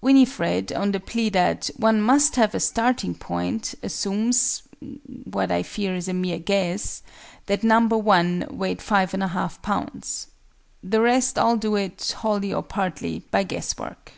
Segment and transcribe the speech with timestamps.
[0.00, 4.62] WINIFRED, on the plea that "one must have a starting point," assumes
[5.24, 7.02] (what I fear is a mere guess)
[7.46, 7.80] that No.
[7.80, 10.26] 1 weighed 5 1/2 lbs.
[10.84, 14.12] The rest all do it, wholly or partly, by guess work.